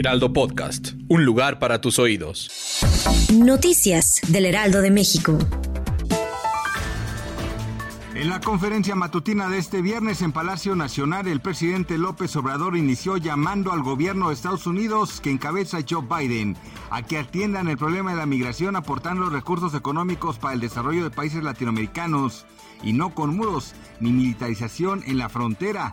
Heraldo 0.00 0.32
Podcast, 0.32 0.92
un 1.08 1.26
lugar 1.26 1.58
para 1.58 1.82
tus 1.82 1.98
oídos. 1.98 2.48
Noticias 3.34 4.22
del 4.28 4.46
Heraldo 4.46 4.80
de 4.80 4.90
México. 4.90 5.36
En 8.14 8.30
la 8.30 8.40
conferencia 8.40 8.94
matutina 8.94 9.50
de 9.50 9.58
este 9.58 9.82
viernes 9.82 10.22
en 10.22 10.32
Palacio 10.32 10.74
Nacional, 10.74 11.28
el 11.28 11.40
presidente 11.40 11.98
López 11.98 12.34
Obrador 12.36 12.78
inició 12.78 13.18
llamando 13.18 13.72
al 13.72 13.82
gobierno 13.82 14.28
de 14.28 14.34
Estados 14.36 14.66
Unidos, 14.66 15.20
que 15.20 15.30
encabeza 15.30 15.80
Joe 15.86 16.06
Biden, 16.08 16.56
a 16.88 17.02
que 17.02 17.18
atiendan 17.18 17.68
el 17.68 17.76
problema 17.76 18.12
de 18.12 18.16
la 18.16 18.24
migración 18.24 18.76
aportando 18.76 19.28
recursos 19.28 19.74
económicos 19.74 20.38
para 20.38 20.54
el 20.54 20.60
desarrollo 20.60 21.04
de 21.04 21.10
países 21.10 21.44
latinoamericanos 21.44 22.46
y 22.82 22.94
no 22.94 23.14
con 23.14 23.36
muros 23.36 23.74
ni 24.00 24.12
militarización 24.12 25.02
en 25.06 25.18
la 25.18 25.28
frontera. 25.28 25.92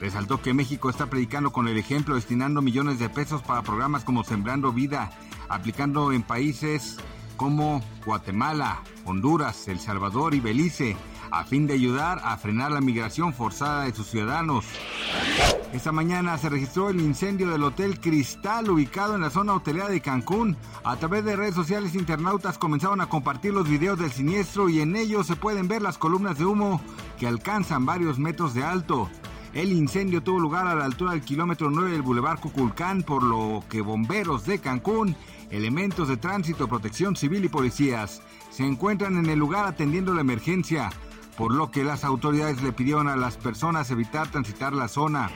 Resaltó 0.00 0.42
que 0.42 0.54
México 0.54 0.90
está 0.90 1.06
predicando 1.06 1.52
con 1.52 1.68
el 1.68 1.78
ejemplo, 1.78 2.14
destinando 2.14 2.60
millones 2.60 2.98
de 2.98 3.08
pesos 3.08 3.42
para 3.42 3.62
programas 3.62 4.04
como 4.04 4.24
Sembrando 4.24 4.72
Vida, 4.72 5.10
aplicando 5.48 6.12
en 6.12 6.22
países 6.22 6.98
como 7.36 7.82
Guatemala, 8.04 8.82
Honduras, 9.04 9.68
El 9.68 9.78
Salvador 9.78 10.34
y 10.34 10.40
Belice, 10.40 10.96
a 11.30 11.44
fin 11.44 11.66
de 11.66 11.74
ayudar 11.74 12.20
a 12.24 12.36
frenar 12.36 12.72
la 12.72 12.80
migración 12.80 13.32
forzada 13.32 13.84
de 13.84 13.94
sus 13.94 14.06
ciudadanos. 14.06 14.64
Esta 15.72 15.92
mañana 15.92 16.38
se 16.38 16.48
registró 16.48 16.88
el 16.88 17.00
incendio 17.00 17.50
del 17.50 17.62
Hotel 17.64 18.00
Cristal 18.00 18.70
ubicado 18.70 19.14
en 19.14 19.20
la 19.22 19.30
zona 19.30 19.54
hotelera 19.54 19.88
de 19.88 20.00
Cancún. 20.00 20.56
A 20.84 20.96
través 20.96 21.24
de 21.24 21.36
redes 21.36 21.54
sociales 21.54 21.94
internautas 21.94 22.58
comenzaron 22.58 23.00
a 23.00 23.08
compartir 23.08 23.52
los 23.52 23.68
videos 23.68 23.98
del 23.98 24.12
siniestro 24.12 24.68
y 24.68 24.80
en 24.80 24.96
ellos 24.96 25.26
se 25.26 25.36
pueden 25.36 25.68
ver 25.68 25.82
las 25.82 25.98
columnas 25.98 26.38
de 26.38 26.46
humo 26.46 26.80
que 27.18 27.26
alcanzan 27.26 27.84
varios 27.84 28.18
metros 28.18 28.54
de 28.54 28.64
alto. 28.64 29.10
El 29.56 29.72
incendio 29.72 30.22
tuvo 30.22 30.38
lugar 30.38 30.66
a 30.66 30.74
la 30.74 30.84
altura 30.84 31.12
del 31.12 31.22
kilómetro 31.22 31.70
9 31.70 31.90
del 31.92 32.02
Boulevard 32.02 32.38
Cuculcán, 32.38 33.02
por 33.02 33.22
lo 33.22 33.64
que 33.70 33.80
bomberos 33.80 34.44
de 34.44 34.58
Cancún, 34.58 35.16
elementos 35.48 36.08
de 36.08 36.18
tránsito, 36.18 36.68
protección 36.68 37.16
civil 37.16 37.42
y 37.42 37.48
policías 37.48 38.20
se 38.50 38.66
encuentran 38.66 39.16
en 39.16 39.24
el 39.30 39.38
lugar 39.38 39.64
atendiendo 39.64 40.12
la 40.12 40.20
emergencia 40.20 40.90
por 41.38 41.54
lo 41.54 41.70
que 41.70 41.84
las 41.84 42.04
autoridades 42.04 42.62
le 42.62 42.72
pidieron 42.72 43.08
a 43.08 43.16
las 43.16 43.38
personas 43.38 43.90
evitar 43.90 44.30
transitar 44.30 44.74
la 44.74 44.88
zona. 44.88 45.30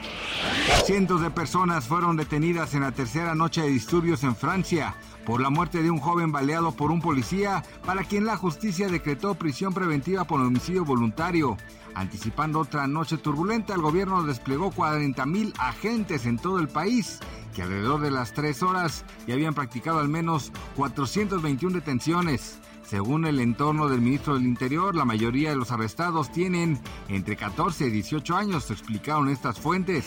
Cientos 0.84 1.22
de 1.22 1.30
personas 1.30 1.86
fueron 1.86 2.16
detenidas 2.16 2.74
en 2.74 2.82
la 2.82 2.92
tercera 2.92 3.34
noche 3.34 3.62
de 3.62 3.68
disturbios 3.68 4.22
en 4.22 4.36
Francia 4.36 4.94
por 5.24 5.40
la 5.40 5.50
muerte 5.50 5.82
de 5.82 5.90
un 5.90 5.98
joven 5.98 6.32
baleado 6.32 6.72
por 6.72 6.90
un 6.90 7.00
policía 7.00 7.62
para 7.86 8.04
quien 8.04 8.26
la 8.26 8.36
justicia 8.36 8.88
decretó 8.88 9.34
prisión 9.34 9.72
preventiva 9.72 10.24
por 10.24 10.40
homicidio 10.40 10.84
voluntario. 10.84 11.56
Anticipando 11.94 12.60
otra 12.60 12.86
noche 12.86 13.18
turbulenta, 13.18 13.74
el 13.74 13.82
gobierno 13.82 14.22
desplegó 14.22 14.72
40.000 14.72 15.54
agentes 15.58 16.26
en 16.26 16.38
todo 16.38 16.58
el 16.58 16.68
país, 16.68 17.18
que 17.54 17.62
alrededor 17.62 18.00
de 18.00 18.10
las 18.10 18.32
tres 18.32 18.62
horas 18.62 19.04
ya 19.26 19.34
habían 19.34 19.54
practicado 19.54 19.98
al 19.98 20.08
menos 20.08 20.52
421 20.76 21.74
detenciones. 21.74 22.60
Según 22.90 23.24
el 23.24 23.38
entorno 23.38 23.88
del 23.88 24.00
ministro 24.00 24.34
del 24.34 24.46
Interior, 24.46 24.96
la 24.96 25.04
mayoría 25.04 25.50
de 25.50 25.56
los 25.56 25.70
arrestados 25.70 26.32
tienen 26.32 26.80
entre 27.08 27.36
14 27.36 27.86
y 27.86 27.90
18 27.90 28.36
años, 28.36 28.68
explicaron 28.68 29.28
estas 29.28 29.60
fuentes. 29.60 30.06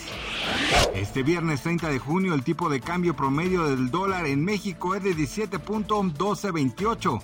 Este 0.93 1.23
viernes 1.23 1.61
30 1.61 1.87
de 1.87 1.99
junio 1.99 2.33
el 2.33 2.43
tipo 2.43 2.67
de 2.67 2.81
cambio 2.81 3.15
promedio 3.15 3.63
del 3.63 3.89
dólar 3.89 4.25
en 4.25 4.43
México 4.43 4.95
es 4.95 5.03
de 5.03 5.15
17.1228. 5.15 7.21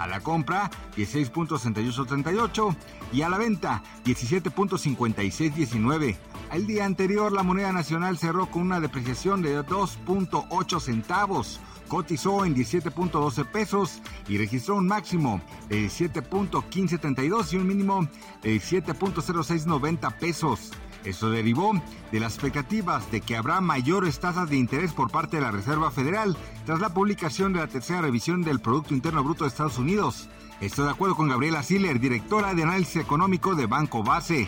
A 0.00 0.08
la 0.08 0.20
compra 0.20 0.68
16.6838 0.96 2.76
y 3.12 3.22
a 3.22 3.28
la 3.28 3.38
venta 3.38 3.84
17.5619. 4.04 6.16
El 6.52 6.66
día 6.66 6.86
anterior 6.86 7.30
la 7.32 7.44
moneda 7.44 7.70
nacional 7.70 8.18
cerró 8.18 8.50
con 8.50 8.62
una 8.62 8.80
depreciación 8.80 9.42
de 9.42 9.60
2.8 9.60 10.80
centavos 10.80 11.60
cotizó 11.90 12.44
en 12.44 12.54
17.12 12.54 13.44
pesos 13.46 14.00
y 14.28 14.38
registró 14.38 14.76
un 14.76 14.86
máximo 14.86 15.42
de 15.68 15.86
17.1572 15.86 17.52
y 17.52 17.56
un 17.56 17.66
mínimo 17.66 18.08
de 18.42 18.54
17.0690 18.54 20.16
pesos. 20.16 20.70
Esto 21.04 21.30
derivó 21.30 21.72
de 22.12 22.20
las 22.20 22.34
expectativas 22.34 23.10
de 23.10 23.20
que 23.20 23.36
habrá 23.36 23.60
mayores 23.60 24.20
tasas 24.20 24.50
de 24.50 24.56
interés 24.56 24.92
por 24.92 25.10
parte 25.10 25.36
de 25.36 25.42
la 25.42 25.50
Reserva 25.50 25.90
Federal 25.90 26.36
tras 26.66 26.80
la 26.80 26.92
publicación 26.92 27.52
de 27.52 27.60
la 27.60 27.66
tercera 27.66 28.02
revisión 28.02 28.42
del 28.42 28.60
Producto 28.60 28.94
Interno 28.94 29.24
Bruto 29.24 29.44
de 29.44 29.48
Estados 29.48 29.78
Unidos. 29.78 30.28
Estoy 30.60 30.84
de 30.84 30.90
acuerdo 30.90 31.16
con 31.16 31.28
Gabriela 31.28 31.62
Siller, 31.62 31.98
directora 32.00 32.52
de 32.54 32.64
análisis 32.64 32.96
económico 32.96 33.54
de 33.54 33.66
Banco 33.66 34.02
Base. 34.02 34.46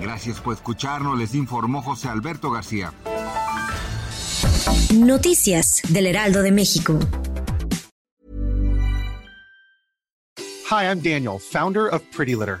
Gracias 0.00 0.40
por 0.40 0.54
escucharnos, 0.54 1.18
les 1.18 1.34
informó 1.34 1.80
José 1.80 2.08
Alberto 2.08 2.50
García. 2.50 2.92
Noticias 4.92 5.80
del 5.88 6.06
Heraldo 6.06 6.42
de 6.42 6.52
México. 6.52 6.98
Hi, 10.70 10.86
I'm 10.86 11.00
Daniel, 11.00 11.38
founder 11.38 11.88
of 11.88 12.02
Pretty 12.14 12.34
Litter. 12.34 12.60